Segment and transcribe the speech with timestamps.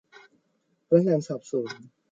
[0.87, 1.75] พนักงานสอบสวน